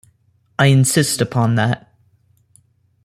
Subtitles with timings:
[0.57, 1.93] I insist upon that.